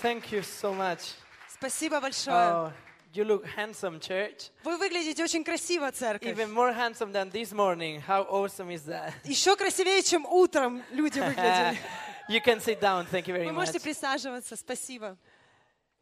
[0.00, 1.14] Thank you so much.
[1.48, 2.34] Спасибо большое.
[2.34, 2.72] Oh,
[3.14, 4.50] you look handsome, church.
[4.64, 6.28] Вы выглядите очень красиво, церковь.
[6.28, 8.00] Even more handsome than this morning.
[8.00, 9.12] How awesome is that?
[9.24, 11.78] Еще красивее, чем утром люди выглядели.
[12.28, 13.06] you can sit down.
[13.06, 13.66] Thank you very Вы much.
[13.66, 14.56] можете присаживаться.
[14.56, 15.16] Спасибо.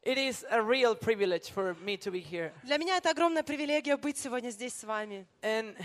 [0.03, 2.53] It is a real privilege for me to be here.
[2.63, 5.27] Для меня это огромная привилегия быть сегодня здесь с вами.
[5.43, 5.77] And,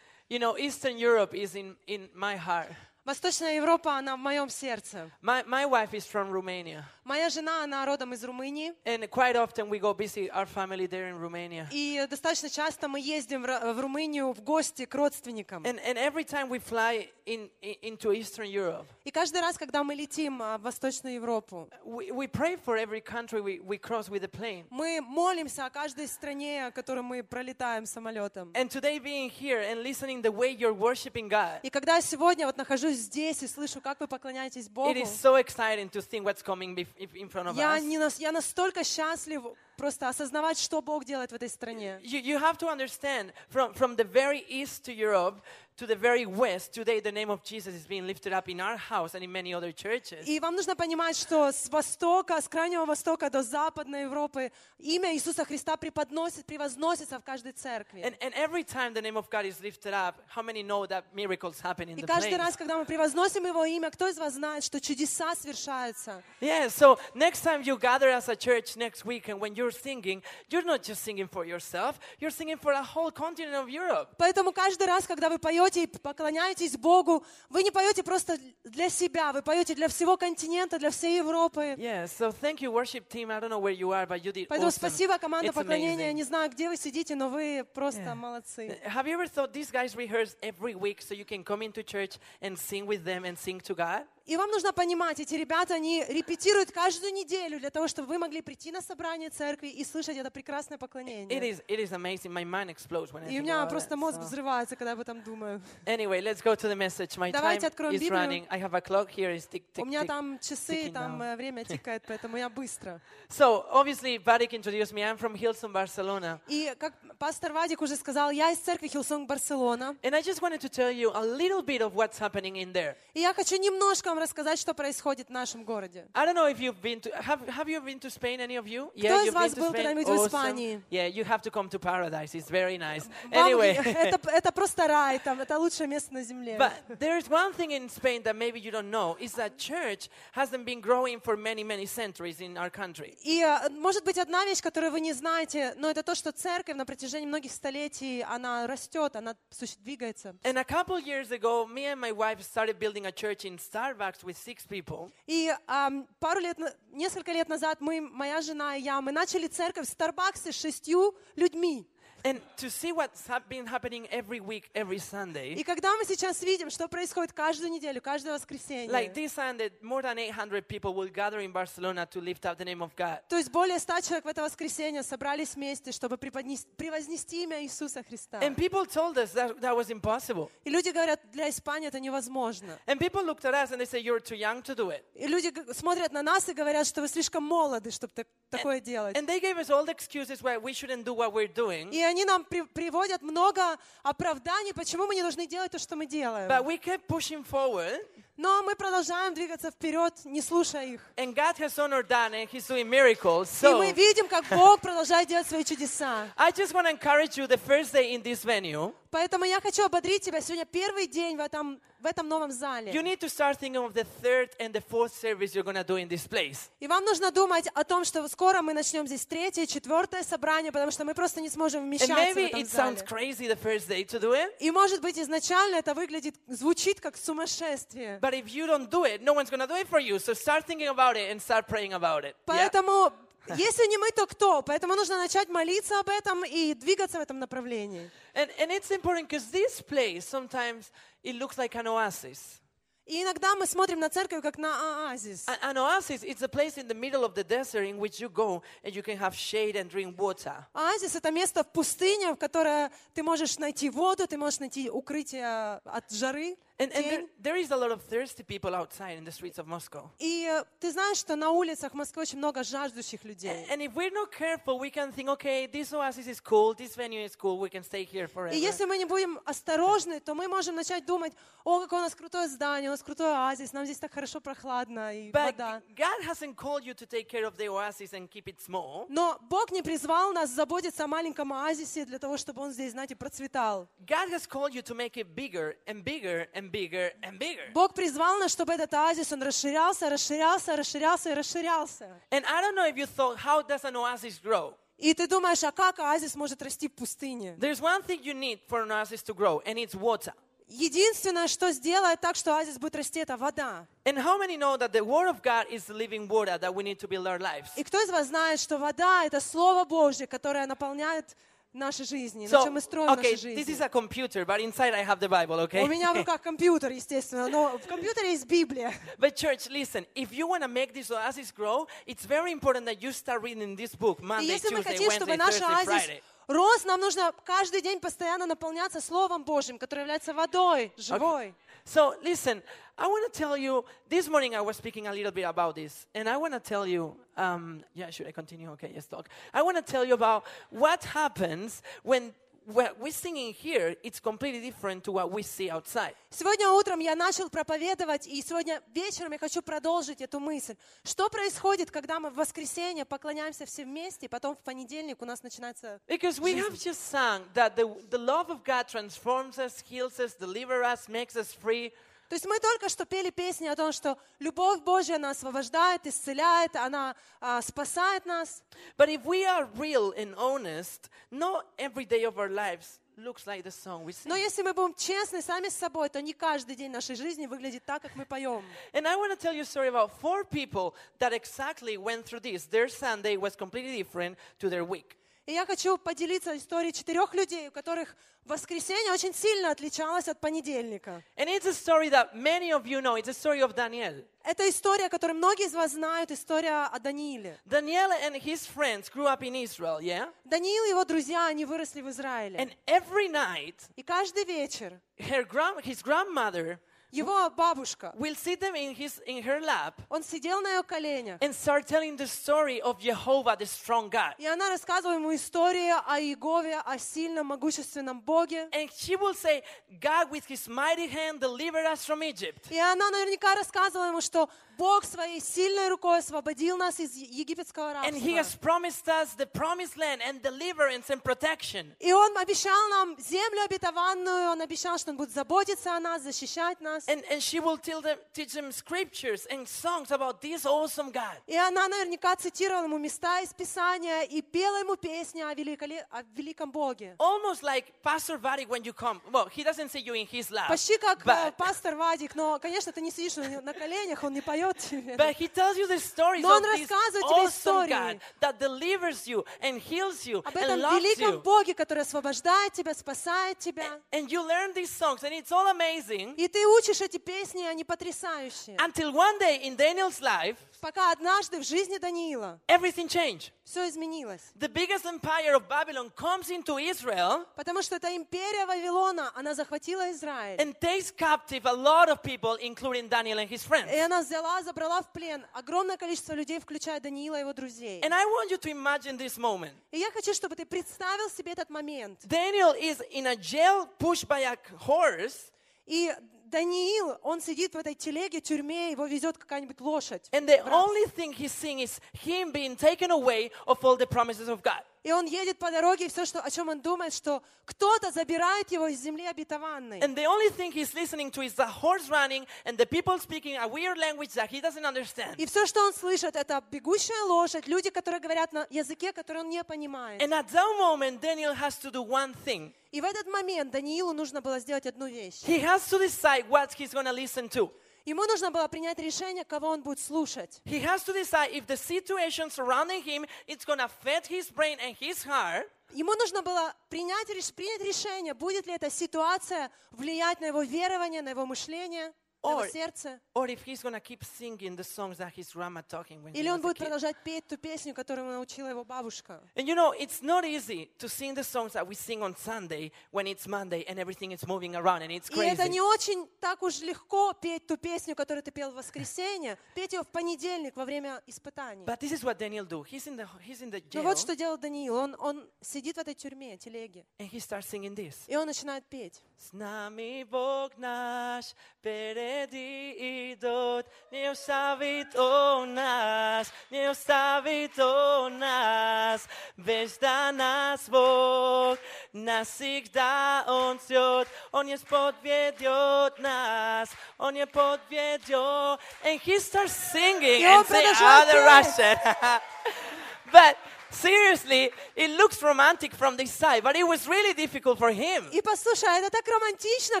[0.28, 2.74] you know, Eastern Europe is in, in my heart.
[3.04, 5.08] Восточная Европа, она в моем сердце.
[5.22, 6.84] My, my wife is from Romania.
[7.03, 8.73] Моя жена, она родом из Румынии.
[8.85, 11.67] And quite often we go visit our family there in Romania.
[11.71, 15.63] И достаточно часто мы ездим в Ро- в Румынию в гости к родственникам.
[15.63, 19.83] And, and every time we fly in, in, into Eastern Europe, И каждый раз, когда
[19.83, 24.07] мы летим а, в Восточную Европу, we, we pray for every country we, we cross
[24.09, 24.65] with a plane.
[24.69, 28.51] мы молимся о каждой стране, о которой мы пролетаем самолетом.
[28.53, 32.45] And today being here and listening the way you're worshiping God, И когда я сегодня
[32.45, 36.23] вот нахожусь здесь и слышу, как вы поклоняетесь Богу, it is so exciting to think
[36.23, 37.83] what's coming bef- if- in front of я, us.
[37.83, 39.43] не нас- я настолько счастлив
[39.77, 41.99] просто осознавать, что Бог делает в этой стране.
[42.03, 45.41] You, you have to understand from, from the very east to Europe
[45.80, 48.78] to the very west, today the name of Jesus is being lifted up in our
[48.78, 50.26] house and in many other churches.
[50.26, 55.44] И вам нужно понимать, что с востока, с крайнего востока до западной Европы имя Иисуса
[55.44, 58.00] Христа преподносит, превозносится в каждой церкви.
[58.02, 61.04] And, and every time the name of God is lifted up, how many know that
[61.14, 62.38] miracles happen in И the каждый place?
[62.38, 66.22] раз, когда мы превозносим Его имя, кто из вас знает, что чудеса совершаются?
[66.40, 70.22] Yeah, so next time you gather as a church next week and when you're singing,
[70.48, 74.08] you're not just singing for yourself, you're singing for a whole continent of Europe.
[74.16, 79.31] Поэтому каждый раз, когда вы поете и поклоняетесь Богу, вы не поете просто для себя,
[79.33, 81.75] вы поете для всего континента, для всей Европы.
[81.77, 83.31] Yeah, so thank you, worship team.
[83.31, 84.71] I don't know where you are, but you did Поэтому awesome.
[84.79, 86.11] спасибо, команда It's поклонения.
[86.11, 86.13] amazing.
[86.13, 88.15] Не знаю, где вы сидите, но вы просто Yeah.
[88.15, 88.79] молодцы.
[88.85, 92.17] Have you ever thought these guys rehearse every week so you can come into church
[92.41, 94.05] and sing with them and sing to God?
[94.27, 98.41] И вам нужно понимать, эти ребята, они репетируют каждую неделю для того, чтобы вы могли
[98.41, 101.27] прийти на собрание церкви и слышать это прекрасное It поклонение.
[101.39, 102.31] is, it is amazing.
[102.31, 104.23] My mind explodes when I И у меня просто it, мозг so.
[104.23, 105.61] взрывается, когда об этом думаю.
[105.85, 107.17] Anyway, let's go to the message.
[107.17, 108.11] My Давайте time откроем is Библию.
[108.11, 108.47] running.
[108.49, 109.35] I have a clock here.
[109.35, 111.33] It's tick, tick, У меня там часы, там down.
[111.33, 113.01] э, время тикает, поэтому я быстро.
[113.29, 115.01] So, obviously, Barik introduced me.
[115.03, 116.39] I'm from Hillsong, Barcelona.
[116.47, 119.95] И как пастор Вадик уже сказал, я из церкви Хилсонг Барселона.
[120.03, 122.95] And I just wanted to tell you a little bit of what's happening in there.
[123.13, 126.07] И я хочу немножко вам рассказать, что происходит в нашем городе.
[126.13, 128.67] I don't know if you've been to have have you been to Spain any of
[128.67, 128.91] you?
[128.95, 130.27] из вас был когда-нибудь в.
[130.27, 130.81] Испании?
[130.89, 132.35] Yeah, you have to come to paradise.
[132.35, 133.07] It's very nice.
[133.31, 136.57] Вам- Anyway, это, это просто рай, там, это лучшее место на земле.
[136.57, 140.65] but there's one thing in Spain that maybe you don't know is that church hasn't
[140.65, 143.17] been growing for many many centuries in our country.
[143.23, 146.75] И э, может быть одна вещь, которую вы не знаете, но это то, что церковь
[146.75, 149.35] на протяжении многих столетий, она растет, она
[149.83, 150.35] двигается.
[150.43, 154.00] And a couple years ago, me and my wife started building a church in Starbucks
[154.23, 155.11] with six people.
[155.27, 156.57] И ам, пару лет,
[156.91, 161.15] несколько лет назад мы, моя жена и я, мы начали церковь в Старбаксе с шестью
[161.35, 161.87] людьми.
[162.24, 166.42] And to see what's ha- been happening every week, every Sunday, И когда мы сейчас
[166.42, 171.06] видим, что происходит каждую неделю, каждое воскресенье, like this Sunday, more than 800 people will
[171.08, 173.20] gather in Barcelona to lift up the name of God.
[173.28, 178.02] то есть более ста человек в это воскресенье собрались вместе, чтобы преподнес- превознести имя Иисуса
[178.02, 178.40] Христа.
[178.40, 180.50] And people told us that that was impossible.
[180.64, 182.76] И люди говорят, для Испании это невозможно.
[182.88, 185.04] And people looked at us and they say, You're too young to do it.
[185.14, 188.80] И люди г- смотрят на нас и говорят, что вы слишком молоды, чтобы так- такое
[188.80, 189.16] делать.
[189.16, 191.90] And they gave us all the excuses why we shouldn't do what we're doing.
[191.92, 196.05] И они нам при- приводят много оправданий, почему мы не должны делать то, что мы
[196.05, 196.49] делаем.
[196.49, 197.99] But we kept pushing forward.
[198.37, 201.01] Но мы продолжаем двигаться вперед, не слушая их.
[201.15, 203.49] And God has honored that and He's doing miracles.
[203.61, 206.27] И So мы видим, как Бог продолжает делать свои чудеса.
[206.37, 209.85] I just want to encourage you the first day in this venue, Поэтому я хочу
[209.85, 210.41] ободрить тебя.
[210.41, 212.91] Сегодня первый день в этом, в этом новом you зале.
[212.91, 215.95] need to start thinking of the third and the fourth service you're going to do
[215.97, 216.69] in this place.
[216.79, 220.91] И вам нужно думать о том, что скоро мы начнем здесь третье, четвертое собрание, потому
[220.91, 223.07] что мы просто не сможем And вмещаться в этом it sounds зале.
[223.07, 227.15] crazy the first day to do it, И может быть изначально это выглядит, звучит как
[227.17, 228.19] сумасшествие.
[228.21, 230.17] but if you don't do it, no one's going to do it for you.
[230.19, 232.35] So start thinking about it and start praying about it.
[232.47, 232.69] Yeah?
[232.71, 233.11] Поэтому,
[233.55, 234.61] если не мы, то кто?
[234.61, 238.09] Поэтому нужно начать молиться об этом и двигаться в этом направлении.
[238.33, 240.91] And, and it's important because this place sometimes
[241.23, 242.61] it looks like an oasis.
[243.07, 245.45] И иногда мы смотрим на церковь как на оазис.
[245.47, 248.61] An oasis it's a place in the middle of the desert in which you go
[248.83, 250.65] and you can have shade and drink water.
[250.73, 255.81] Оазис— это место в пустыне, в которое ты можешь найти воду, ты можешь найти укрытие
[255.83, 256.57] от жары.
[256.81, 259.67] And, and there, there is a lot of thirsty people outside in the streets of
[259.67, 260.09] Moscow.
[260.17, 263.67] И э, ты знаешь, что на улицах Москвы очень много жаждущих людей.
[263.69, 267.23] And if we're not careful, we can think, okay, this oasis is cool, this venue
[267.23, 268.55] is cool, we can stay here forever.
[268.55, 271.33] И если мы не будем осторожны, то мы можем начать думать,
[271.63, 275.15] о, какое у нас крутое здание, у нас крутой оазис, нам здесь так хорошо прохладно
[275.15, 275.81] и But вода.
[275.95, 279.05] God hasn't called you to take care of the oasis and keep it small.
[279.07, 283.15] Но Бог не призвал нас заботиться о маленьком оазисе для того, чтобы он здесь, знаете,
[283.15, 283.87] процветал.
[283.99, 287.71] God has called you to make it bigger and bigger and bigger and bigger.
[287.73, 292.21] Бог призвал нас, чтобы этот оазис, он расширялся, расширялся, расширялся и расширялся.
[292.31, 294.73] And I don't know if you thought, how does an oasis grow?
[294.97, 297.55] И ты думаешь, а как оазис может расти в пустыне?
[297.59, 300.33] There's one thing you need for an oasis to grow, and it's water.
[300.73, 303.85] Единственное, что сделает так, что оазис будет расти, это вода.
[304.05, 306.81] And how many know that the Word of God is the living water that we
[306.83, 307.71] need to build our lives?
[307.75, 311.35] И кто из вас знает, что вода— это Слово Божье, которое наполняет
[311.73, 313.85] наши жизни, на So, чем мы строим okay, наши this is жизни?
[313.85, 315.83] a computer, but inside I have the Bible, okay?
[315.83, 318.93] У меня в руках компьютер, естественно, но в компьютере есть Библия.
[319.17, 323.01] But church, listen, if you want to make this oasis grow, it's very important that
[323.01, 326.03] you start reading this book Monday, если мы Tuesday, хотим, чтобы Wednesday, наш Thursday, оазис
[326.09, 326.21] Friday.
[326.47, 331.53] рос, нам нужно каждый день постоянно наполняться Словом Божьим, которое является водой, живой.
[331.85, 332.61] So listen,
[333.00, 336.06] I want to tell you, this morning I was speaking a little bit about this,
[336.14, 338.70] and I want to tell you, um, yeah, should I continue?
[338.72, 339.28] Okay, yes, talk.
[339.52, 342.32] I want to tell you about what happens when
[342.66, 346.14] what we sing in here, it's completely different to what we see outside.
[346.30, 350.76] Сегодня утром я начал проповедовать, и сегодня вечером я хочу продолжить эту мысль.
[351.04, 355.42] Что происходит, когда мы в воскресенье поклоняемся все вместе, и потом в понедельник у нас
[355.42, 356.00] начинается...
[356.08, 360.34] Because we have just sung that the, the love of God transforms us, heals us,
[360.34, 361.92] delivers us, makes us free.
[362.30, 366.74] То есть мы только что пели песни о том, что любовь Божья нас освобождает, исцеляет,
[366.74, 368.62] она а, спасает нас.
[368.98, 373.62] But if we are real and honest, not every day of our lives looks like
[373.62, 374.42] the song we Но sing.
[374.42, 378.02] если мы будем честны сами с собой, то не каждый день нашей жизни выглядит так,
[378.02, 378.64] как мы поем.
[378.92, 382.40] And I want to tell you a story about four people that exactly went through
[382.40, 382.66] this.
[382.66, 385.16] Their Sunday was completely different to their week.
[385.47, 388.15] И я хочу поделиться историей четырех людей, у которых
[388.45, 391.23] воскресенье очень сильно отличалось от понедельника.
[391.35, 393.15] And it's a story that many of you know.
[393.15, 394.23] It's a story of Daniel.
[394.43, 397.59] Это история, которую многие из вас знают, история о Данииле.
[397.65, 400.31] Daniel and his friends grew up in Israel, yeah?
[400.45, 402.59] Даниил и его друзья, они выросли в Израиле.
[402.59, 406.79] And every night, И каждый вечер her grand, his grandmother
[407.10, 411.40] его бабушка, will sit them in, his, in her lap он сидел на ее коленях,
[411.40, 414.34] and start telling the story of Jehovah, the strong God.
[414.38, 418.68] и она рассказывала ему историю о Иегове, о сильном, могущественном Боге.
[418.72, 419.62] And she will say,
[420.00, 422.70] God with his mighty hand delivered us from Egypt.
[422.70, 424.50] И она наверняка рассказывала ему, что
[424.81, 428.59] Бог своей сильной рукой освободил нас из египетского And he has рабства.
[428.61, 431.93] promised us the promised land and deliverance and protection.
[431.99, 436.81] И Он обещал нам землю обетованную, Он обещал, что Он будет заботиться о нас, защищать
[436.81, 437.07] нас.
[437.07, 441.37] And, and she will tell them, teach them scriptures and songs about this awesome God.
[441.45, 446.23] И она наверняка цитировала ему места из Писания и пела ему песни о, великоле- о
[446.35, 447.15] великом Боге.
[447.19, 449.21] Almost like Pastor Vadik when you come.
[449.31, 450.69] Well, he doesn't say you in his lap.
[450.69, 454.41] Почти как э, But, пастор Вадик, но, конечно, ты не сидишь на коленях, он не
[454.41, 455.16] поет тебе.
[455.16, 457.88] but he tells you the stories Но of он this рассказывает тебе awesome истории.
[457.90, 461.42] God that delivers you and heals you Об and этом loves великом you.
[461.42, 464.00] Боге, который освобождает тебя, спасает тебя.
[464.12, 467.84] And you learn these songs and it's all amazing И ты учишь эти песни, они
[467.84, 468.76] потрясающие.
[468.78, 473.50] until one day in Daniel's life, Пока однажды в жизни Даниила everything changed.
[473.71, 474.41] Все изменилось.
[474.59, 480.11] The biggest empire of Babylon comes into Israel Потому что эта империя Вавилона, она захватила
[480.11, 480.59] Израиль.
[480.59, 483.89] and takes captive a lot of people, including Daniel and his friends.
[483.93, 488.01] И она взяла, забрала в плен огромное количество людей, включая Даниила и его друзей.
[488.01, 489.73] And I want you to imagine this moment.
[489.91, 492.19] И я хочу, чтобы ты представил себе этот момент.
[492.25, 495.51] Daniel is in a jail pushed by a horse,
[495.87, 496.13] И
[496.50, 500.28] Даниил, он сидит в этой телеге, тюрьме, его везет какая-нибудь лошадь.
[500.32, 500.88] and the в рабство.
[500.88, 504.82] only thing he's seeing is him being taken away of all the promises of God.
[505.03, 508.71] И он едет по дороге, и все, что, о чем он думает, что кто-то забирает
[508.71, 509.99] его из земли обетованной.
[509.99, 513.57] And the only thing he's listening to is the horse running and the people speaking
[513.57, 515.35] a weird language that he doesn't understand.
[515.37, 519.49] И все, что он слышит, это бегущая лошадь, люди, которые говорят на языке, который он
[519.49, 520.21] не понимает.
[520.21, 522.71] And at that moment, Daniel has to do one thing.
[522.91, 525.41] И в этот момент Даниилу нужно было сделать одну вещь.
[525.47, 527.71] He has to decide what he's going to listen to.
[528.05, 530.61] Ему нужно было принять решение, кого он будет слушать.
[530.65, 534.77] He has to decide if the situation surrounding him is going to affect his brain
[534.79, 540.45] and his heart, Ему нужно было принять, принять решение, будет ли эта ситуация влиять на
[540.45, 544.83] его верование, на его мышление, Or- сердце, or if he's going to keep singing the
[544.83, 546.85] songs that his grandma talking when he или он a будет kid.
[546.85, 549.41] продолжать петь ту песню, которую ему научила его бабушка.
[549.55, 552.91] And you know, it's not easy to sing the songs that we sing on Sunday
[553.11, 556.63] when it's Monday and everything is moving around and it's И это не очень так
[556.63, 560.85] уж легко петь ту песню, которую ты пел в воскресенье, петь ее в понедельник во
[560.85, 561.85] время испытаний.
[561.85, 562.83] But this is what Daniel do.
[562.83, 564.95] He's in the he's in the Но jail вот что делал Даниил.
[564.95, 568.15] Он, он сидит в этой тюрьме, телеге, and he starts singing this.
[568.27, 569.21] и он начинает петь.
[569.41, 571.45] С нами Бог наш
[571.79, 579.27] впереди идет, не оставит Он нас, не оставит Он нас.
[579.57, 581.79] Вежда нас Бог,
[582.13, 588.79] навсегда Он ждет, Он не подведет нас, Он не подведет.
[589.03, 591.97] And he starts singing И он and saying продолжает other петь.
[591.97, 592.41] Russian.
[593.32, 593.56] but
[593.90, 598.28] seriously, it looks romantic from this side, but it was really difficult for him.
[598.32, 600.00] И послушай, а это так романтично,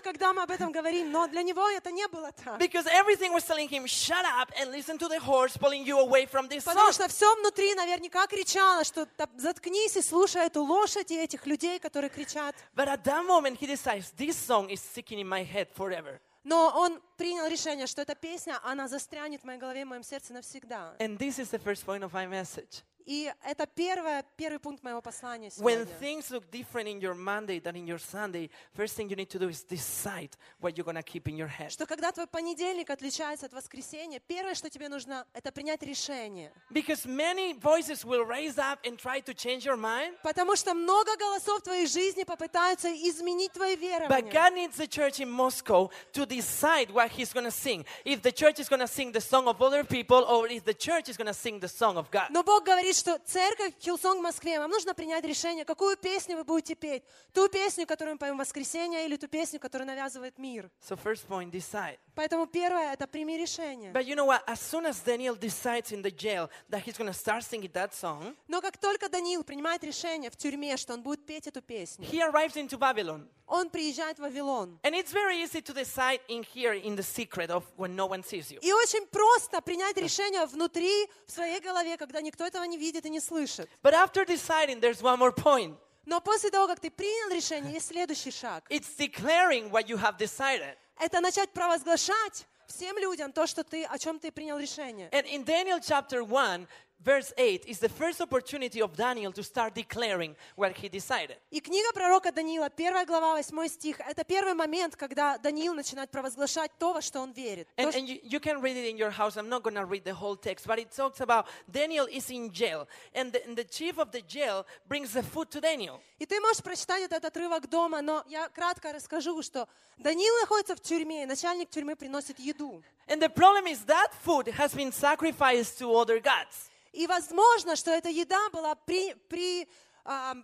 [0.00, 2.58] когда мы об этом говорим, но для него это не было так.
[2.58, 6.26] Because everything was telling him, shut up and listen to the horse pulling you away
[6.26, 6.92] from this Потому song.
[6.92, 11.78] что все внутри наверняка кричало, что «Да заткнись и слушай эту лошадь и этих людей,
[11.78, 12.54] которые кричат.
[12.74, 16.20] But at that moment, he decides, this song is sticking in my head forever.
[16.44, 20.32] Но он принял решение, что эта песня, она застрянет в моей голове, в моем сердце
[20.32, 20.94] навсегда.
[21.00, 22.82] And this is the first point of my message.
[23.05, 25.99] И это первое, первый пункт моего послания When сегодня.
[25.99, 29.39] things look different in your Monday than in your Sunday, first thing you need to
[29.39, 31.71] do is decide what you're to keep in your head.
[31.71, 36.51] Что когда твой понедельник отличается от воскресенья, первое, что тебе нужно, это принять решение.
[36.69, 40.15] Because many voices will raise up and try to change your mind.
[40.23, 44.31] Потому что много голосов в твоей жизни попытаются изменить твои But верования.
[44.31, 47.85] God needs the church in Moscow to decide what He's going to sing.
[48.05, 50.73] If the church is going to sing the song of other people, or if the
[50.73, 52.27] church is going to sing the song of God.
[52.29, 56.43] Но Бог говорит, что церковь Hillsong в Москве, вам нужно принять решение, какую песню вы
[56.43, 57.03] будете петь.
[57.33, 60.69] Ту песню, которую мы поем в воскресенье, или ту песню, которую навязывает мир.
[60.87, 61.97] So, first point, decide.
[62.15, 63.91] Поэтому первое— это прими решение.
[63.91, 64.43] But you know what?
[64.47, 67.93] As soon as Daniel decides in the jail that he's going to start singing that
[67.93, 72.05] song, Но как только Даниил принимает решение в тюрьме, что он будет петь эту песню,
[72.05, 73.27] he arrives into Babylon.
[73.51, 74.79] Он приезжает в Вавилон.
[74.83, 78.23] And it's very easy to decide in here in the secret of when no one
[78.23, 78.59] sees you.
[78.61, 83.09] И очень просто принять решение внутри, в своей голове, когда никто этого не видит и
[83.09, 83.69] не слышит.
[83.83, 85.75] But after deciding, there's one more point.
[86.05, 88.65] Но после того, как ты принял решение, есть следующий шаг.
[88.69, 90.77] It's declaring what you have decided.
[90.97, 95.09] Это начать провозглашать всем людям то, что ты, о чем ты принял решение.
[95.11, 96.67] And in Daniel chapter 1,
[97.00, 101.36] verse 8, is the first opportunity of Daniel to start declaring what he decided.
[101.50, 106.72] И книга пророка Даниила, первая глава, 8 стих, это первый момент, когда Даниил начинает провозглашать
[106.78, 107.68] то, во что он верит.
[107.76, 109.36] То, And, что- and you, you can read it in your house.
[109.36, 112.50] I'm not going to read the whole text, but it talks about Daniel is in
[112.50, 112.88] jail.
[113.14, 116.00] And the, and the chief of the jail brings the food to Daniel.
[116.18, 120.80] И ты можешь прочитать этот отрывок дома, но я кратко расскажу, что Даниил находится в
[120.80, 122.82] тюрьме, и начальник тюрьмы приносит еду.
[123.06, 126.69] And the problem is that food has been sacrificed to other gods.
[126.91, 129.67] И возможно, что эта еда была при, при,
[130.03, 130.35] а,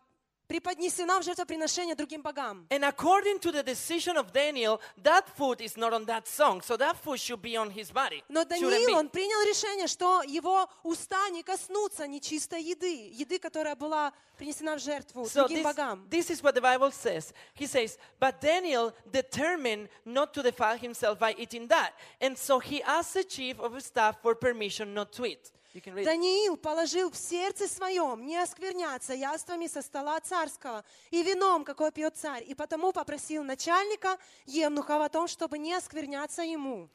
[0.47, 2.65] преподнесена в жертвоприношение другим богам.
[2.69, 6.61] And according to the decision of Daniel, that food is not on that song.
[6.61, 8.23] So that food should be on his body.
[8.29, 14.13] Но Даниил, он принял решение, что его уста не коснутся нечистой еды, еды, которая была
[14.37, 16.09] принесена в жертву So другим this, богам.
[16.09, 17.33] this is what the Bible says.
[17.53, 21.91] He says, But Daniel determined not to defile himself by eating that.
[22.21, 25.51] And so he asked the chief of staff for permission not to eat.
[25.85, 32.15] Даниил положил в сердце своем не оскверняться яствами со стола царского и вином, какое пьет
[32.17, 36.89] царь, и потому попросил начальника Евнухова о том, чтобы не оскверняться ему.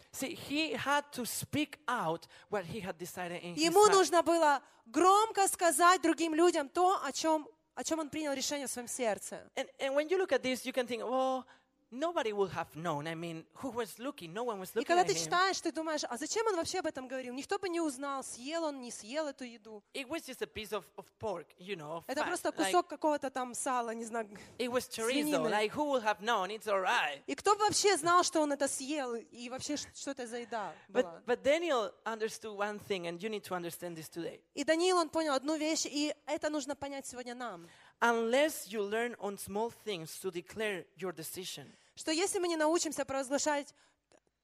[3.56, 8.66] Ему нужно было громко сказать другим людям то, о чем, о чем он принял решение
[8.66, 9.48] в своем сердце.
[9.56, 11.44] And, and when you look at this, you can think, well,
[11.92, 13.06] nobody would have known.
[13.06, 14.32] I mean, who was looking?
[14.32, 16.78] No one was И looking когда at ты читаешь, ты думаешь, а зачем он вообще
[16.80, 17.34] об этом говорил?
[17.34, 19.82] Никто бы не узнал, съел он, не съел эту еду.
[19.94, 21.98] It was just a piece of, of pork, you know.
[21.98, 22.26] of Это fat.
[22.26, 24.28] просто Like, кусок какого-то там сала, не знаю.
[24.58, 25.48] it was chorizo.
[25.50, 26.50] Like, who would have known?
[26.50, 27.20] It's all right.
[27.26, 30.72] И кто бы вообще знал, что он это съел, и вообще, что это за еда
[30.88, 31.20] была?
[31.26, 34.40] But, but Daniel understood one thing, and you need to understand this today.
[34.54, 37.68] И Даниил, он понял одну вещь, и это нужно понять сегодня нам.
[38.00, 43.04] Unless you learn on small things to declare your decision, Что если мы не научимся
[43.04, 43.74] провозглашать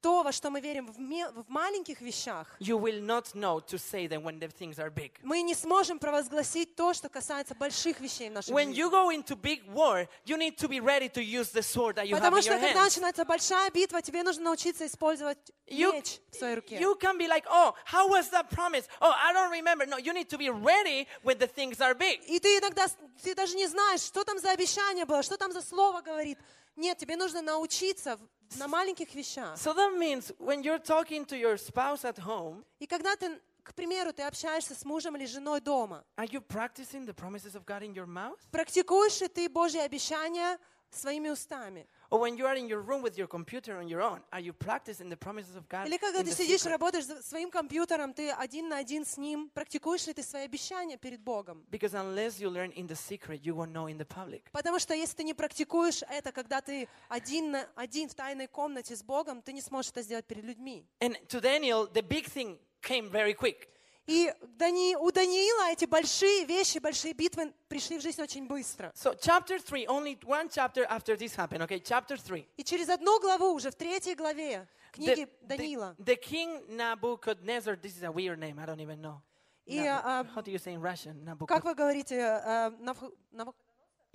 [0.01, 4.23] то, во что мы верим в, маленьких вещах, you will not know to say them
[4.23, 5.11] when the things are big.
[5.25, 8.81] мы не сможем провозгласить то, что касается больших вещей в нашей When жизни.
[8.81, 12.07] you go into big war, you need to be ready to use the sword that
[12.07, 12.85] you have Потому in что your когда hands.
[12.85, 16.77] начинается большая битва, тебе нужно научиться использовать You, меч в своей руке.
[16.79, 18.87] you can be like, oh, how was that promise?
[19.01, 19.85] Oh, I don't remember.
[19.85, 22.21] No, you need to be ready when the things are big.
[22.29, 22.87] И ты иногда
[23.25, 26.39] ты даже не знаешь, что там за обещание было, что там за слово говорит.
[26.79, 28.19] Нет, тебе нужно научиться
[28.57, 29.57] на маленьких вещах.
[29.57, 33.75] So that means when you're talking to your spouse at home, И когда ты, к
[33.75, 37.83] примеру, ты общаешься с мужем или женой дома, are you practicing the promises of God
[37.83, 38.39] in your mouth?
[38.53, 40.57] практикуешь ли ты Божьи обещания
[40.91, 41.89] своими устами?
[42.11, 44.55] Or when you are in your room with your computer on your own, are you
[44.55, 45.87] practicing the promises of God?
[45.87, 46.71] Или когда in ты the сидишь, secret?
[46.71, 50.97] работаешь за своим компьютером, ты один на один с ним, практикуешь ли ты свои обещания
[50.97, 51.67] перед Богом?
[51.71, 54.43] Because unless you learn in the secret, you won't know in the public.
[54.53, 58.97] Потому что если ты не практикуешь это, когда ты один, на, один в тайной комнате
[58.97, 60.87] с Богом, ты не сможешь это сделать перед людьми.
[61.01, 63.69] And to Daniel, the big thing came very quick.
[64.09, 68.91] И Дани- у Даниила эти большие вещи, большие битвы пришли в жизнь очень быстро.
[68.97, 71.79] So, chapter 3, only one chapter after this happened, okay?
[71.79, 72.49] Chapter 3.
[72.57, 77.77] И через одну главу, уже в третьей главе книги The, Даниила, the, the king Nebuchadnezzar,
[77.77, 79.21] this is a weird name, I don't even know.
[79.67, 81.23] И, Nabu- а, How do you say in Russian?
[81.47, 83.55] как Nabucod- вы говорите, э, Навх- Навх-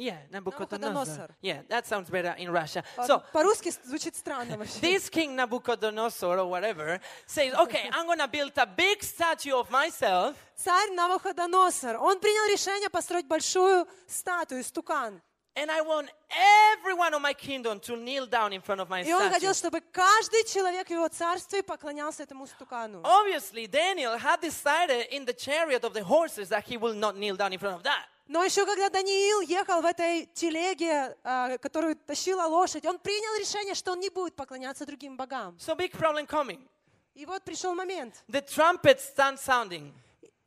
[0.00, 0.92] yeah, Nebuchadnezzar.
[0.92, 1.28] Nabucodonosor.
[1.42, 2.84] Yeah, that sounds better in Russia.
[2.96, 4.80] а, So, по-русски звучит странно вообще.
[4.80, 9.70] this king Nabucodonosor or whatever says, okay, I'm going to build a big statue of
[9.70, 15.20] myself Царь Навуходоносор, он принял решение построить большую статую, стукан.
[15.56, 19.02] and I want every one of my kingdom to kneel down in front of my
[19.02, 19.34] И он statue.
[19.34, 23.00] хотел, чтобы каждый человек в его царстве поклонялся этому стукану.
[23.02, 27.34] Obviously, Daniel had decided in the chariot of the horses that he will not kneel
[27.36, 28.06] down in front of that.
[28.33, 33.75] Но еще когда Даниил ехал в этой телеге, а, которую тащила лошадь, он принял решение,
[33.75, 35.55] что он не будет поклоняться другим богам.
[35.59, 36.67] So, big problem coming.
[37.13, 38.23] И вот пришел момент.
[38.27, 39.93] The trumpets stand sounding,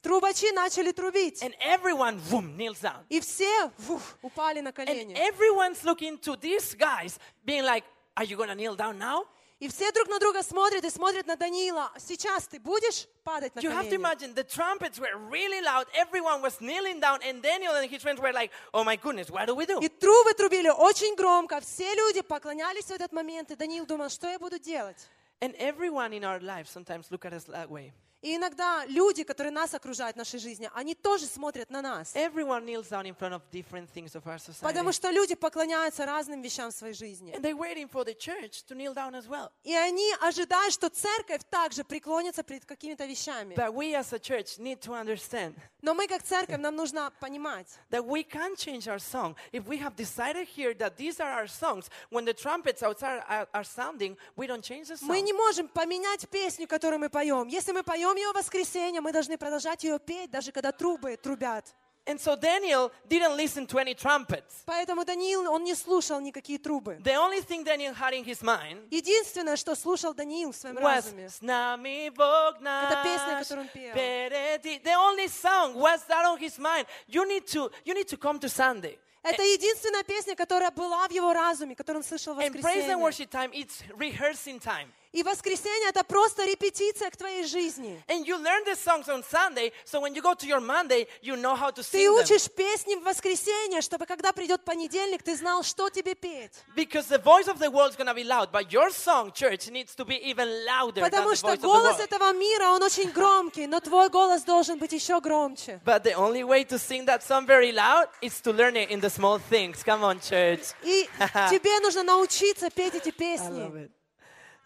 [0.02, 1.40] Трубачи начали трубить.
[1.45, 3.05] and everyone, boom, kneels down.
[3.09, 5.14] И все вуф, упали на And колени.
[5.14, 7.85] everyone's looking to these guys, being like,
[8.16, 9.26] Are you to kneel down now?
[9.59, 11.91] И все друг на друга смотрят и смотрят на Даниила.
[11.99, 13.97] Сейчас ты будешь падать на You have to колени?
[13.97, 18.21] imagine the trumpets were really loud, everyone was kneeling down, and Daniel and his friends
[18.21, 19.79] were like, Oh my goodness, what do we do?
[19.81, 21.61] И трубы трубили очень громко.
[21.63, 23.51] Все люди поклонялись в этот момент.
[23.51, 25.09] И Даниил думал, что я буду делать?
[25.41, 27.94] And everyone in our lives sometimes look at us that way.
[28.22, 32.15] И иногда люди, которые нас окружают в нашей жизни, они тоже смотрят на нас.
[32.15, 34.62] Everyone kneels down in front of different things of our society.
[34.62, 37.34] Потому что люди поклоняются разным вещам в своей жизни.
[37.34, 39.50] And they're waiting for the church to kneel down as well.
[39.63, 43.56] И они ожидают, что церковь также преклонится перед какими-то вещами.
[43.56, 47.65] But we as a church need to understand Но мы, как церковь, нам нужно понимать,
[47.89, 49.36] that we can change our song.
[49.51, 53.48] If we have decided here that these are our songs, when the trumpets outside are,
[53.51, 55.25] are sounding, we don't change the мы song.
[55.26, 57.49] не можем поменять песню, которую мы поем.
[57.49, 61.66] Если мы поем ее в воскресенье, мы должны продолжать ее петь, даже когда трубы трубят.
[62.09, 64.62] And so Daniel didn't listen to any trumpets.
[64.64, 66.98] Поэтому Даниил, он не слушал никакие трубы.
[67.03, 70.83] The only thing Daniel had in his mind Единственное, что слушал Даниил в своем was
[71.07, 73.90] разуме, «С нами Бог Это песня, наш которую он пел.
[73.92, 74.79] впереди».
[74.85, 76.87] The only song was that on his mind.
[77.09, 79.01] You need to, you need to come to Sunday.
[79.24, 83.01] это единственная песня, которая была в его разуме, которую он слышал в And praise and
[83.01, 83.03] воскресенье.
[83.03, 84.92] worship time, it's rehearsing time.
[85.16, 88.02] И воскресенье это просто репетиция к твоей жизни.
[88.07, 91.37] And you learn the songs on Sunday, so when you go to your Monday, you
[91.37, 92.22] know how to Ты sing them.
[92.22, 96.52] учишь песни в воскресенье, чтобы когда придет понедельник, ты знал, что тебе петь.
[96.76, 99.70] Because the voice of the world is going to be loud, but your song, church,
[99.70, 102.72] needs to be even louder than Потому the что voice of the голос этого мира,
[102.72, 105.81] он очень громкий, но твой голос должен быть еще громче.
[105.83, 109.00] But the only way to sing that song very loud is to learn it in
[109.00, 109.83] the small things.
[109.83, 110.74] Come on, church.
[110.83, 111.09] И
[111.50, 113.85] тебе нужно научиться петь эти I love песни.
[113.87, 113.90] it.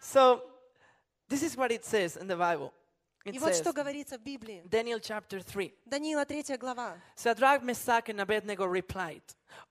[0.00, 0.42] So,
[1.28, 2.72] this is what it says in the Bible.
[3.26, 4.62] It И вот says, что говорится в Библии.
[4.70, 5.74] Daniel chapter 3.
[5.84, 6.96] Даниила 3 глава.
[7.16, 9.22] Shadrach, Meshach, and Abednego replied,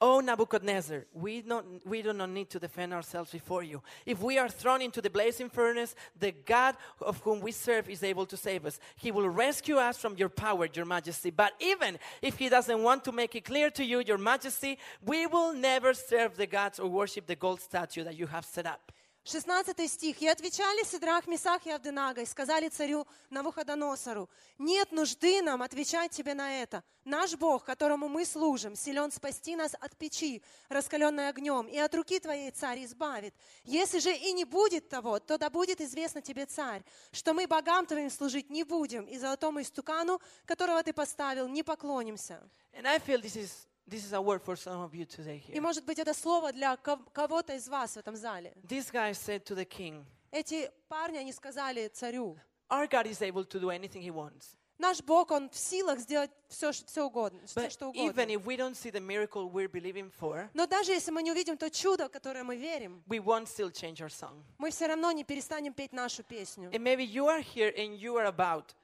[0.01, 3.81] O Nebuchadnezzar, we, not, we do not need to defend ourselves before you.
[4.05, 8.03] If we are thrown into the blazing furnace, the God of whom we serve is
[8.03, 8.77] able to save us.
[8.97, 11.29] He will rescue us from your power, your majesty.
[11.29, 15.27] But even if he doesn't want to make it clear to you, your majesty, we
[15.27, 18.91] will never serve the gods or worship the gold statue that you have set up.
[19.24, 20.22] 16 стих.
[20.22, 26.34] «И отвечали Сидрах, Месах и Авденага, и сказали царю Навуходоносору, нет нужды нам отвечать тебе
[26.34, 26.82] на это.
[27.04, 32.18] Наш Бог, которому мы служим, силен спасти нас от печи, раскаленной огнем, и от руки
[32.18, 33.34] твоей царь избавит.
[33.64, 37.86] Если же и не будет того, то да будет известно тебе, царь, что мы богам
[37.86, 42.42] твоим служить не будем, и золотому истукану, которого ты поставил, не поклонимся».
[42.72, 43.50] And I feel this is,
[43.90, 45.60] this is a word for some of you today И, here.
[45.60, 48.52] может быть, это слово для ков- кого-то из вас в этом зале.
[48.62, 52.38] This guy said to the king, Эти парни, они сказали царю,
[52.70, 54.56] Our God is able to do anything he wants.
[54.78, 58.30] Наш Бог, Он в силах сделать все, все угодно, все, But что even угодно.
[58.32, 61.58] if we don't see the miracle we're believing for, Но даже если мы не увидим
[61.58, 64.42] то чудо, в которое мы верим, we won't still change our song.
[64.56, 66.70] мы все равно не перестанем петь нашу песню.
[66.70, 68.74] And maybe you are here and you are about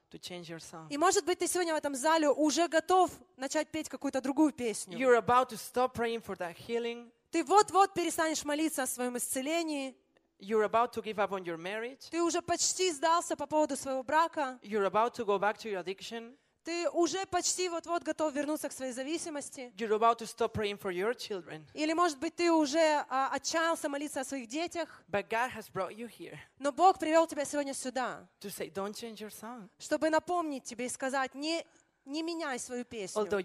[0.91, 4.99] И может быть, ты сегодня в этом зале уже готов начать петь какую-то другую песню.
[4.99, 7.11] You're about to stop praying for that healing.
[7.31, 9.95] Ты вот-вот перестанешь молиться о своем исцелении,
[10.39, 12.09] You're about to give up on your marriage.
[12.11, 15.83] ты уже почти сдался по поводу своего брака, You're about to go back to your
[15.83, 16.37] addiction.
[16.67, 20.91] Ты уже почти вот-вот готов вернуться к своей зависимости, You're about to stop praying for
[20.91, 21.65] your children.
[21.75, 25.95] или, может быть, ты уже а, отчаялся молиться о своих детях, But God has brought
[25.97, 29.69] you here но Бог привел тебя сегодня сюда, to say, don't change your song.
[29.79, 31.65] чтобы напомнить тебе и сказать, не,
[32.05, 33.25] не меняй свою песню.
[33.25, 33.45] Даже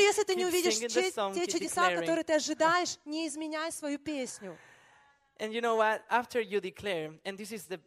[0.00, 4.58] если ты не увидишь те чудеса, которые ты ожидаешь, не изменяй свою песню.
[5.38, 6.02] And you know what?
[6.08, 7.78] After you declare, and this is the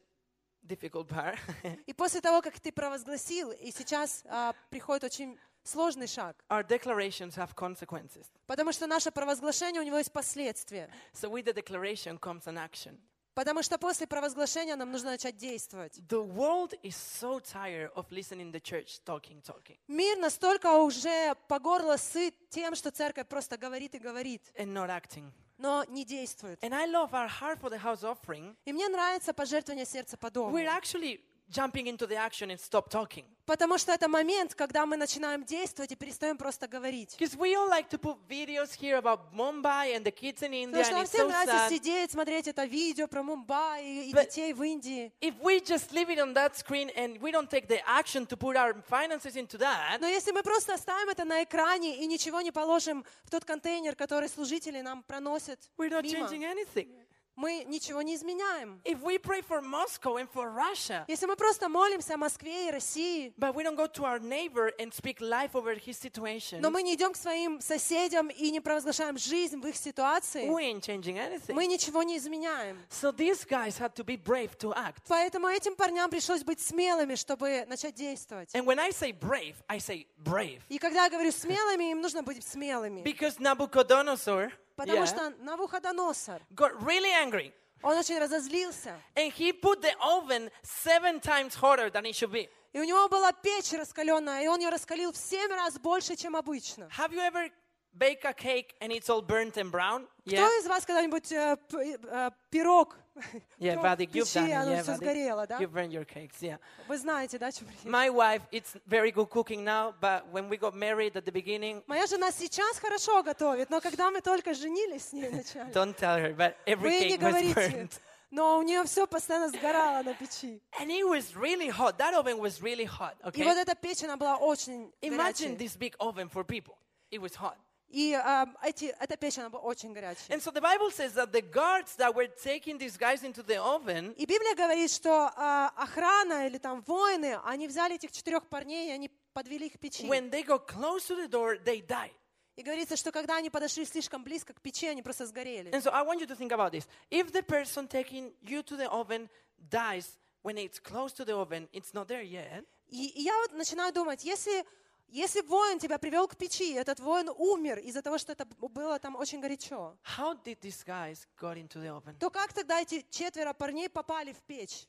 [0.66, 1.38] difficult part,
[1.88, 7.36] И после того, как ты провозгласил, и сейчас а, приходит очень сложный шаг, our declarations
[7.36, 8.26] have consequences.
[8.48, 10.90] потому что наше провозглашение, у него есть последствия.
[11.14, 13.00] So with the declaration comes an action.
[13.36, 15.98] Потому что после провозглашения нам нужно начать действовать.
[16.10, 21.60] The world is so tired of listening the church talking, talking, Мир настолько уже по
[21.60, 25.32] горло сыт тем, что церковь просто говорит и говорит, and not acting.
[25.60, 26.64] Но не действует.
[26.64, 28.56] And I love our heart for the house offering.
[28.66, 30.58] И мне нравится пожертвование сердца по дому.
[30.58, 33.26] We're actually jumping into the action and stop talking.
[33.46, 37.18] Потому что это момент, когда мы начинаем действовать и перестаем просто говорить.
[37.20, 40.84] Because we all like to put videos here about Mumbai and the kids in India,
[40.84, 41.70] Потому что нам всем so нравится sad.
[41.70, 45.12] сидеть, смотреть это видео про Мумбай и, и детей в Индии.
[45.20, 48.38] If we just leave it on that screen and we don't take the action to
[48.38, 52.42] put our finances into that, Но если мы просто оставим это на экране и ничего
[52.42, 56.90] не положим в тот контейнер, который служители нам проносят we're not мимо, changing anything.
[57.40, 58.82] Мы ничего не изменяем.
[58.84, 62.72] If we pray for Moscow and for Russia, Если мы просто молимся о Москве и
[62.72, 66.70] России, but we don't go to our neighbor and speak life over his situation, но
[66.70, 70.82] мы не идем к своим соседям и не провозглашаем жизнь в их ситуации, we ain't
[70.82, 71.54] changing anything.
[71.54, 72.78] мы ничего не изменяем.
[72.90, 75.04] So these guys had to be brave to act.
[75.08, 78.54] Поэтому этим парням пришлось быть смелыми, чтобы начать действовать.
[78.54, 80.60] And when I say brave, I say brave.
[80.68, 83.02] И когда я говорю смелыми, им нужно быть смелыми.
[83.02, 87.54] Because Nabucodonosor Потому yeah, что Навуходоносор, got really angry.
[87.84, 88.96] он очень разозлился.
[89.16, 92.50] And he put the oven seven times hotter than it should be.
[92.74, 96.36] И у него была печь раскаленная, и он ее раскалил в семь раз больше, чем
[96.36, 96.88] обычно.
[96.98, 97.50] Have you ever
[97.98, 100.08] baked a cake and it's all burnt and brown?
[100.26, 100.60] Кто Yeah.
[100.60, 102.96] из вас когда-нибудь э, п- э, пирог,
[103.61, 104.53] Yeah, пирог Vadik, в you've печи, done it.
[104.55, 104.97] оно Yeah, все Vadik.
[104.97, 105.59] сгорело, да?
[105.59, 106.59] You've burned your cakes, yeah.
[106.89, 110.75] Вы знаете, да, чем My wife, it's very good cooking now, but when we got
[110.75, 115.13] married at the beginning, Моя жена сейчас хорошо готовит, но когда мы только женились с
[115.13, 118.01] ней вначале, don't tell her, but every вы не cake was говорите, burnt.
[118.33, 120.61] но у нее все постоянно сгорало на печи.
[120.81, 121.97] And it was really hot.
[121.99, 123.63] That oven was really hot, И вот okay?
[123.63, 125.57] эта печь, она была очень Imagine горячей.
[125.57, 126.75] this big oven for people.
[127.13, 127.57] It was hot.
[127.90, 130.30] И а, эти, эта печь, она была очень горячей.
[130.30, 133.58] And so the Bible says that the guards that were taking these guys into the
[133.60, 138.90] oven, И Библия говорит, что а, охрана или там воины, они взяли этих четырех парней,
[138.90, 140.08] и они подвели их к печи.
[140.08, 142.12] when they got close to the door, they died.
[142.56, 145.72] И говорится, что когда они подошли слишком близко к печи, они просто сгорели.
[145.72, 146.88] And so I want you to think about this.
[147.10, 149.30] If the person taking you to the oven
[149.70, 152.66] dies when it's close to the oven, it's not there yet.
[152.90, 154.66] И, и я вот начинаю думать, если,
[155.12, 159.16] если воин тебя привел к печи, этот воин умер из-за того, что это было там
[159.16, 162.18] очень горячо, How did these guys got into the oven?
[162.20, 164.88] то как тогда эти четверо парней попали в печь?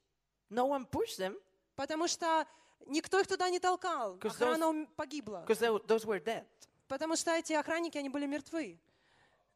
[0.50, 1.36] No one pushed them
[1.76, 2.46] Потому что
[2.86, 5.44] никто их туда не толкал, охрана those- погибла.
[5.48, 6.44] those were dead.
[6.88, 8.78] Потому что эти охранники, они были мертвы.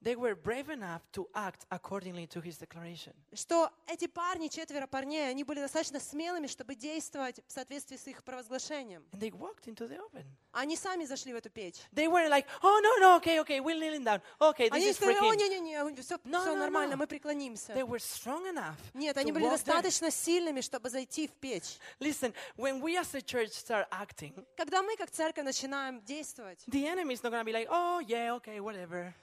[0.03, 3.11] They were brave enough to act accordingly to his declaration.
[3.33, 8.23] Что эти парни, четверо парней, они были достаточно смелыми, чтобы действовать в соответствии с их
[8.23, 9.03] провозглашением.
[9.11, 10.23] And they walked into the oven.
[10.53, 11.81] Они сами зашли в эту печь.
[11.91, 14.21] They weren't like, oh, no, no, okay, okay, we're kneeling down.
[14.39, 15.37] Okay, this Они не is сказали, о, freaking.
[15.37, 16.99] не-не-не, все, No, no, нормально, no.
[16.99, 17.73] мы преклонимся.
[17.73, 18.77] They were strong enough.
[18.93, 19.51] Нет, to они были walk there.
[19.65, 21.77] достаточно сильными, чтобы зайти в печь.
[21.99, 26.85] Listen, when we as a church start acting, Когда мы, как церковь, начинаем действовать, the
[26.87, 29.13] enemy is not going to be like, oh, yeah, okay, whatever.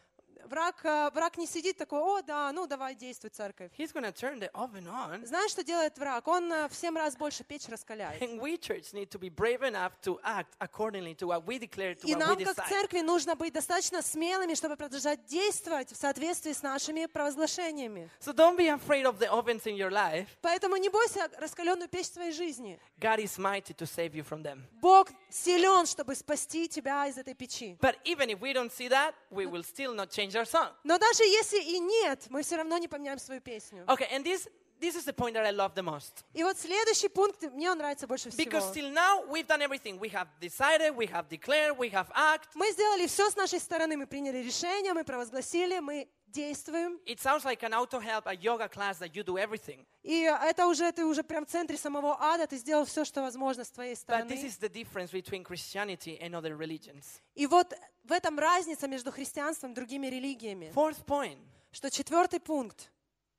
[0.45, 3.71] Враг, э, враг не сидит такой, о, да, ну давай, действуй, церковь.
[3.77, 5.25] He's to turn the oven on.
[5.25, 6.27] Знаешь, что делает враг?
[6.27, 8.21] Он э, в семь раз больше печь раскаляет.
[8.21, 11.95] And we, church, need to be brave enough to act accordingly to what we declare,
[11.95, 15.95] to И what нам, we как церкви, нужно быть достаточно смелыми, чтобы продолжать действовать в
[15.95, 18.09] соответствии с нашими провозглашениями.
[18.19, 20.27] So don't be afraid of the ovens in your life.
[20.41, 22.79] Поэтому не бойся раскаленную печь в своей жизни.
[22.99, 24.61] God is mighty to save you from them.
[24.81, 27.77] Бог силен, чтобы спасти тебя из этой печи.
[27.81, 30.69] But even if we don't see that, we will still not change our song.
[30.83, 33.83] Но даже если и нет, мы все равно не поменяем свою песню.
[33.87, 34.47] Okay, and this
[34.79, 36.23] this is the point that I love the most.
[36.33, 38.73] И вот следующий пункт, мне он нравится больше Because всего.
[38.73, 39.99] till now we've done everything.
[39.99, 42.49] We have decided, we have declared, we have acted.
[42.55, 46.99] Мы сделали все с нашей стороны, мы приняли решение, мы провозгласили, мы действуем.
[47.05, 49.85] It sounds like an auto help, a yoga class that you do everything.
[50.03, 53.63] И это уже, ты уже прям в центре самого ада, ты сделал все, что возможно
[53.63, 54.45] с твоей But this стороны.
[54.45, 57.21] is the difference between Christianity and other religions.
[57.35, 60.71] И вот в этом разница между христианством и другими религиями.
[60.73, 61.37] Fourth point
[61.71, 62.91] что четвертый пункт.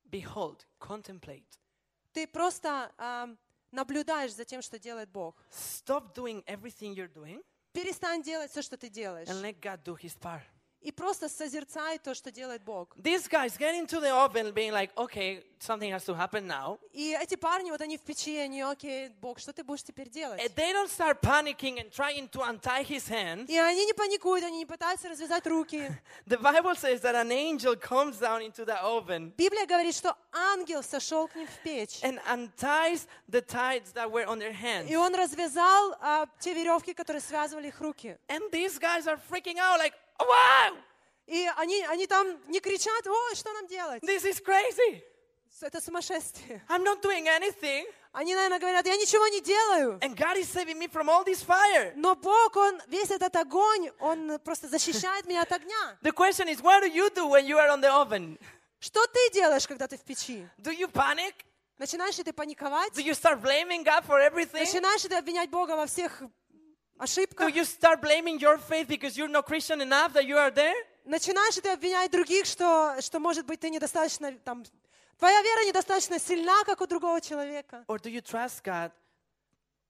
[0.09, 1.59] behold, contemplate.
[2.13, 3.37] Ты просто ам,
[3.71, 5.35] наблюдаешь за тем, что делает Бог.
[5.51, 9.27] Stop doing everything you're doing Перестань делать все, что ты делаешь.
[9.27, 10.41] and let God do His part.
[10.83, 12.93] И просто созерцай то, что делает Бог.
[12.97, 16.77] These guys get into the oven being like, okay, something has to happen now.
[16.91, 20.41] И эти парни, вот они в печи, они, окей, Бог, что ты будешь теперь делать?
[20.41, 23.49] And they don't start panicking and trying to untie his hands.
[23.49, 25.89] И они не паникуют, они не пытаются развязать руки.
[26.27, 30.83] The Bible says that an angel comes down into the oven Библия говорит, что ангел
[30.83, 32.01] сошел к ним в печь.
[32.03, 34.89] and unties the ties that were on their hands.
[34.89, 38.17] И он развязал а, те веревки, которые связывали их руки.
[38.27, 40.77] And these guys are freaking out like, wow,
[41.27, 44.03] И они, они там не кричат, ой, что нам делать?
[44.03, 45.03] this is crazy.
[45.61, 46.61] Это сумасшествие.
[46.67, 47.85] I'm not doing anything.
[48.11, 49.97] Они, наверное, говорят, я ничего не делаю.
[50.01, 51.93] And God is saving me from all this fire.
[51.95, 55.97] Но Бог, Он, весь этот огонь, Он просто защищает меня от огня.
[56.01, 58.37] The question is, what do you do when you are on the oven?
[58.79, 60.47] Что ты делаешь, когда ты в печи?
[60.57, 61.33] Do you panic?
[61.79, 62.93] Начинаешь ли ты паниковать?
[62.93, 64.59] Do you start blaming God for everything?
[64.59, 66.21] Начинаешь ли ты обвинять Бога во всех
[66.97, 67.55] Do ошибках?
[67.55, 70.75] you start blaming your faith because you're not Christian enough that you are there?
[71.05, 74.63] Начинаешь ты обвинять других, что, что может быть, ты недостаточно, там,
[75.17, 77.83] твоя вера недостаточно сильна, как у другого человека?
[77.87, 78.91] Or do you trust God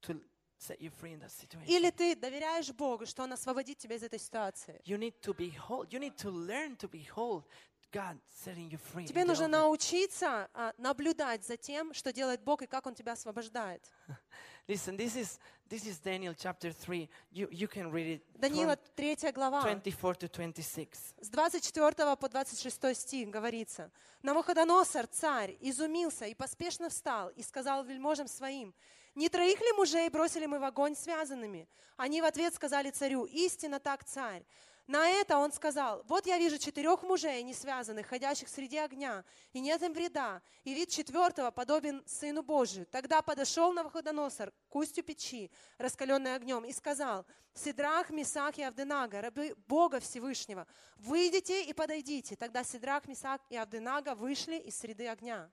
[0.02, 0.20] to
[0.58, 1.68] set you free in that situation?
[1.68, 4.82] Или ты доверяешь Богу, что Он освободит тебя из этой ситуации?
[4.86, 7.44] You need to behold, you need to learn to behold
[7.92, 9.06] God setting you free.
[9.06, 13.88] Тебе нужно научиться а, наблюдать за тем, что делает Бог и как Он тебя освобождает.
[14.68, 17.10] Listen, this is this is Daniel chapter 3.
[17.34, 19.62] You you can read it Даниила from 3 глава.
[19.62, 21.16] 24 to 26.
[21.22, 28.28] С 24 по 26 стих говорится, «Навуходоносор, царь, изумился и поспешно встал и сказал вельможам
[28.30, 28.74] своим,
[29.16, 33.82] «Не троих ли мужей бросили мы в огонь связанными?» Они в ответ сказали царю, «Истинно
[33.82, 34.46] так, царь».
[34.86, 39.62] На это он сказал, «Вот я вижу четырех мужей, не связанных, ходящих среди огня, и
[39.62, 42.86] нет им вреда, и вид четвертого подобен Сыну Божию».
[42.88, 49.56] Тогда подошел Навуходоносор к устью печи, раскаленной огнем, и сказал, «Сидрах, Месах и Авденага, рабы
[49.68, 50.68] Бога Всевышнего,
[50.98, 52.36] выйдите и подойдите».
[52.36, 55.50] Тогда Сидрах, Месах и Авденага вышли из среды огня.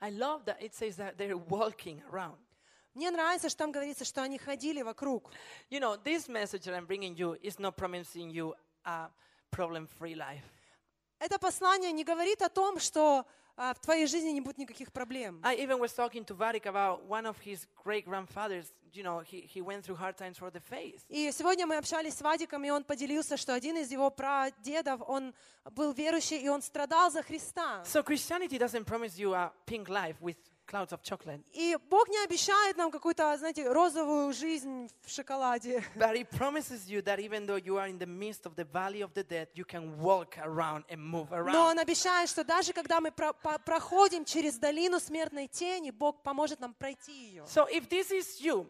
[0.00, 2.38] I love that it says that they're walking around.
[2.94, 5.30] Мне нравится, что там говорится, что они ходили вокруг.
[5.70, 8.54] You know, this message that I'm bringing you is not promising you
[8.84, 9.10] a
[9.50, 10.44] problem-free life.
[11.18, 13.26] Это послание не говорит о том, что
[13.56, 15.40] а, в твоей жизни не будет никаких проблем.
[15.44, 18.72] I even was talking to Varik about one of his great grandfathers.
[18.92, 21.04] You know, he, he went through hard times for the faith.
[21.08, 25.34] И сегодня мы общались с Вадиком, и он поделился, что один из его прадедов, он
[25.72, 27.82] был верующий, и он страдал за Христа.
[27.84, 32.18] So Christianity doesn't promise you a pink life with clouds of chocolate, И Бог не
[32.24, 35.84] обещает нам какую-то, знаете, розовую жизнь в шоколаде.
[35.96, 39.00] but it promises you that even though you are in the midst of the valley
[39.02, 41.56] of the dead, you can walk around and move Но around.
[41.72, 46.60] Он обещает, что даже когда мы про- по- проходим через долину смертной тени, Бог поможет
[46.60, 47.44] нам пройти ее.
[47.44, 48.68] So if this is you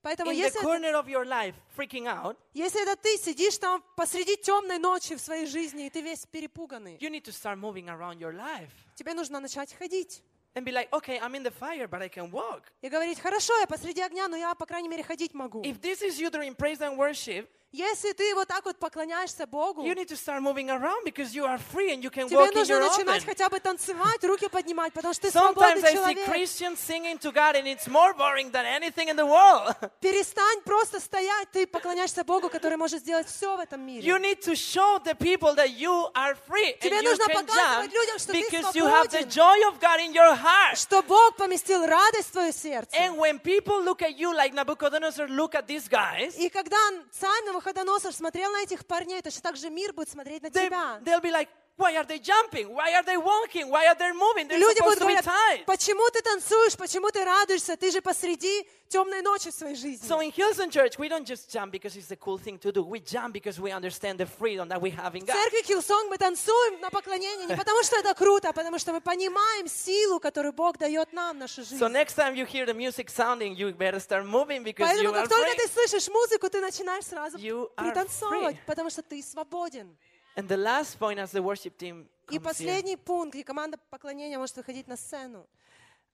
[0.00, 3.58] Поэтому in the если, это- corner of your life freaking out, если это ты сидишь
[3.58, 7.58] там посреди темной ночи в своей жизни, и ты весь перепуганный, you need to start
[7.58, 10.22] moving around your life тебе нужно начать ходить.
[10.55, 12.63] and be like, okay, I'm in the fire, but I can walk.
[12.81, 15.61] И говорить, хорошо, я посреди огня, но я, по крайней мере, ходить могу.
[15.63, 19.84] If this is you during praise and worship, Если ты вот так вот поклоняешься Богу,
[19.84, 22.52] you need to start moving around because you are free and you can тебе walk
[22.52, 23.26] in нужно your начинать oven.
[23.28, 26.28] хотя бы танцевать, руки поднимать, потому что ты Sometimes свободный I see человек.
[26.28, 29.74] Christians singing to God and it's more boring than anything in the world.
[30.00, 34.00] Перестань просто стоять, ты поклоняешься Богу, который может сделать все в этом мире.
[34.08, 37.44] You need to show the people that you are free and Тебе you нужно can
[37.44, 39.28] показывать jump людям, что ты because you have the свободен.
[39.28, 40.78] joy of God in your heart.
[40.78, 42.96] Что Бог поместил радость в твое сердце.
[42.96, 46.78] And when people look at you like Nebuchadnezzar look at these guys, И когда
[47.12, 51.00] царь Навуходоносор смотрел на этих парней, точно так же мир будет смотреть на they, тебя.
[51.04, 52.68] they'll be like, why are they jumping?
[52.74, 53.70] Why are they walking?
[53.70, 54.48] Why are they moving?
[54.48, 59.50] They're люди будут говорить, почему ты танцуешь, почему ты радуешься, ты же посреди темной ночи
[59.50, 60.06] в своей жизни.
[60.08, 62.82] So in Hillsong Church, we don't just jump because it's the cool thing to do.
[62.82, 65.36] We jump because we understand the freedom that we have in В God.
[65.36, 69.00] церкви Hillsong мы танцуем на поклонение не потому, что это круто, а потому что мы
[69.00, 71.78] понимаем силу, которую Бог дает нам в нашу жизнь.
[71.78, 75.14] So next time you hear the music sounding, you better start moving because you Поэтому,
[75.14, 75.56] are как только free.
[75.56, 78.66] ты слышишь музыку, ты начинаешь сразу You пританцовывать, free.
[78.66, 79.96] потому что ты свободен.
[80.37, 82.41] And the last point as the worship team И comes here.
[82.41, 85.47] последний пункт, и команда поклонения может выходить на сцену.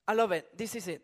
[0.06, 0.46] I love it.
[0.56, 1.02] This is it.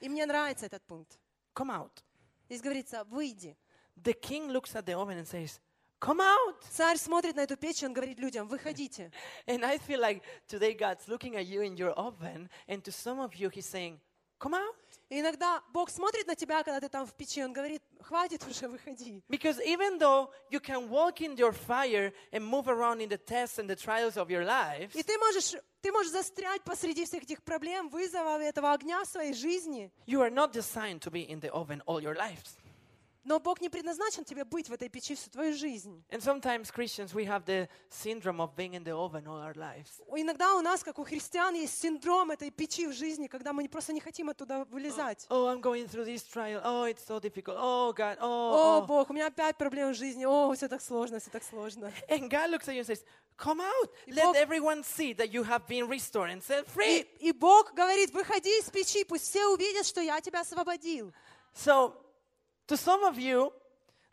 [0.00, 1.18] И мне нравится этот пункт.
[1.54, 2.02] Come out.
[2.48, 3.56] Здесь говорится, выйди.
[3.96, 5.60] The king looks at the oven and says,
[6.00, 6.62] Come out.
[6.70, 9.10] Царь смотрит на эту печь, и он говорит людям, выходите.
[9.46, 13.18] And I feel like today God's looking at you in your oven, and to some
[13.18, 13.98] of you, He's saying,
[14.41, 14.75] come out.
[15.09, 18.69] И иногда Бог смотрит на тебя, когда ты там в печи, Он говорит, хватит уже,
[18.69, 19.21] выходи.
[19.29, 23.59] Because even though you can walk in your fire and move around in the tests
[23.59, 27.43] and the trials of your lives, И ты можешь, ты можешь застрять посреди всех этих
[27.43, 29.91] проблем, вызовов этого огня в своей жизни.
[30.07, 32.57] you are not designed to be in the oven all your lives.
[33.23, 36.03] Но Бог не предназначен тебе быть в этой печи всю твою жизнь.
[36.09, 40.01] And sometimes Christians, we have the syndrome of being in the oven all our lives.
[40.15, 43.93] Иногда у нас, как у христиан, есть синдром этой печи в жизни, когда мы просто
[43.93, 45.27] не хотим оттуда вылезать.
[45.29, 46.61] Oh, I'm going through this trial.
[46.63, 47.57] Oh, it's so difficult.
[47.59, 48.17] Oh, God.
[48.19, 48.87] О, Oh, oh.
[48.87, 50.25] Бог, у меня опять проблемы в жизни.
[50.25, 51.91] О, все так сложно, все так сложно.
[52.09, 53.03] And God looks at you and says,
[53.37, 53.89] Come out.
[54.07, 57.07] Let everyone see that you have been restored and set И, free.
[57.19, 61.11] и Бог говорит, выходи из печи, пусть все увидят, что я тебя освободил.
[61.55, 61.93] So,
[62.66, 63.52] to some of you,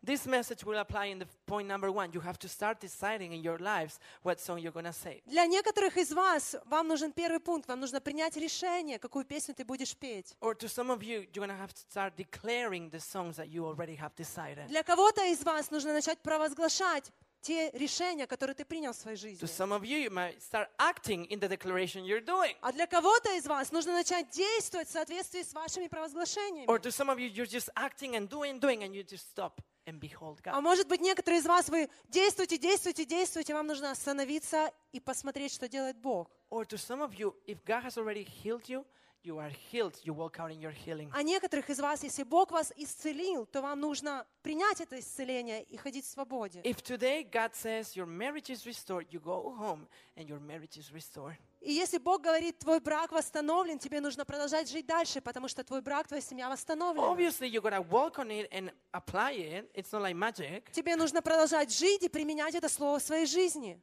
[0.03, 2.12] this message will apply in the point number one.
[2.12, 5.21] You have to start deciding in your lives what song you're going to say.
[5.25, 9.63] Для некоторых из вас вам нужен первый пункт, вам нужно принять решение, какую песню ты
[9.63, 10.36] будешь петь.
[10.41, 13.49] Or to some of you, you're going to have to start declaring the songs that
[13.49, 14.67] you already have decided.
[14.67, 17.09] Для кого-то из вас нужно начать провозглашать
[17.40, 19.48] те решения, которые ты принял в своей To жизни.
[19.48, 22.55] some of you, you might start acting in the declaration you're doing.
[22.61, 26.66] А для кого-то из вас нужно начать действовать в соответствии с вашими провозглашениями.
[26.66, 29.61] Or to some of you, you're just acting and doing, doing, and you just stop
[29.87, 30.61] and behold А God.
[30.62, 35.68] может быть, некоторые из вас, вы действуете, действуете, действуете, вам нужно остановиться и посмотреть, что
[35.68, 36.29] делает Бог.
[36.51, 38.85] Or to some of you, if God has already healed you,
[39.28, 39.94] you are healed.
[40.02, 41.10] You walk out in your healing.
[41.12, 45.76] А некоторых из вас, если Бог вас исцелил, то вам нужно принять это исцеление и
[45.76, 46.60] ходить в свободе.
[46.62, 49.86] If today God says your marriage is restored, you go home
[50.16, 51.36] and your marriage is restored.
[51.60, 55.82] И если Бог говорит, твой брак восстановлен, тебе нужно продолжать жить дальше, потому что твой
[55.82, 57.06] брак, твоя семья восстановлена.
[57.06, 59.70] Obviously, you're going to walk on it and apply it.
[59.74, 63.80] It's not like magic, Тебе нужно продолжать жить и применять это слово в своей жизни.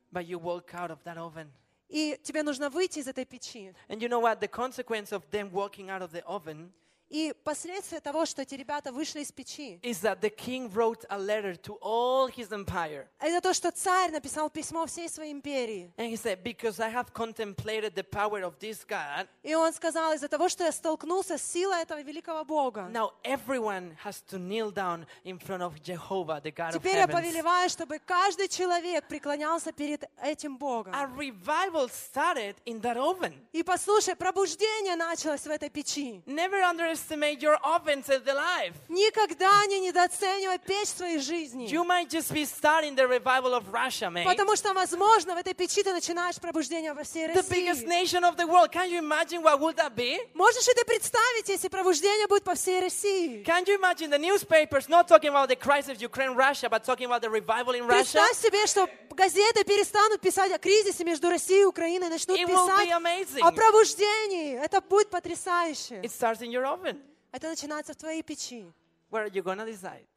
[1.84, 2.18] but you walk out of that oven.
[2.18, 3.74] И тебе нужно выйти из этой печи.
[3.88, 4.40] And you know what?
[4.40, 6.72] The consequence of them walking out of the oven
[7.09, 11.17] И последствия того, что эти ребята вышли из печи, is that the king wrote a
[11.17, 13.07] letter to all his empire.
[13.19, 15.93] это то, что царь написал письмо всей своей империи.
[15.97, 20.13] And he said, Because I have contemplated the power of this God, И он сказал,
[20.13, 24.71] из-за того, что я столкнулся с силой этого великого Бога, now everyone has to kneel
[24.71, 29.71] down in front of Jehovah, the God of теперь я повелеваю, чтобы каждый человек преклонялся
[29.71, 30.93] перед этим Богом.
[33.51, 36.21] И послушай, пробуждение началось в этой печи.
[36.25, 36.61] Never
[36.95, 38.73] underestimate your ovens of the life.
[38.89, 41.67] Никогда не недооценивай печь своей жизни.
[41.67, 44.25] You might just be starting the revival of Russia, mate.
[44.25, 48.03] Потому что, возможно, в этой печи ты начинаешь пробуждение во всей The biggest России.
[48.03, 48.71] nation of the world.
[48.71, 50.19] Can you imagine what would that be?
[50.33, 53.43] Можешь ли ты представить, если пробуждение будет по всей России?
[53.43, 57.05] Can you imagine the newspapers not talking about the crisis of Ukraine, Russia, but talking
[57.05, 58.19] about the revival in Russia?
[58.19, 62.89] Представь себе, что газеты перестанут писать о кризисе между Россией и Украиной, начнут It писать
[63.41, 64.57] о пробуждении.
[64.57, 66.01] Это будет потрясающе.
[66.01, 66.65] It starts in your.
[67.35, 68.65] Это начинается в твоей печи.
[69.11, 70.07] Where are you to decide?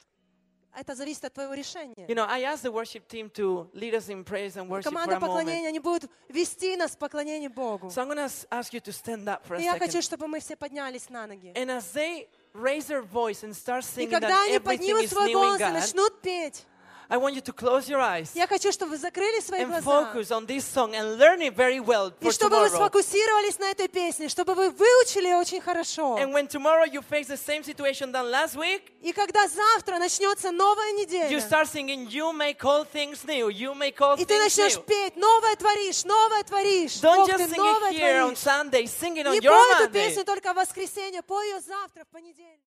[0.73, 2.07] Это зависит от твоего решения.
[2.07, 4.91] You know, I asked the worship team to lead us in praise and worship for
[4.91, 5.27] Команда a moment.
[5.27, 7.87] поклонения, они будут вести нас в поклонении Богу.
[7.87, 10.01] So I'm to ask you to stand up for a И я хочу, second.
[10.03, 11.51] чтобы мы все поднялись на ноги.
[11.55, 15.03] And as they raise their voice and start И singing когда that они everything поднимут
[15.03, 16.65] is свой new in голос и God, начнут петь,
[17.11, 19.83] I want you to close your eyes я хочу, чтобы вы закрыли свои and глаза.
[20.13, 22.75] focus on this song and learn it very well И for чтобы вы tomorrow.
[22.77, 26.17] сфокусировались на этой песне, чтобы вы выучили ее очень хорошо.
[26.19, 30.51] And when tomorrow you face the same situation than last week, И когда завтра начнется
[30.51, 34.35] новая you неделя, start singing, You make all things new, you make all и ты
[34.35, 34.83] things начнешь new.
[34.85, 37.01] петь, новое творишь, новое творишь.
[37.01, 38.37] Don't Бог, just ты sing it новое here on творишь.
[38.37, 39.93] Sunday, sing it on Не your пой эту Monday.
[39.93, 42.57] песню только в воскресенье, пой ее завтра, в понедельник.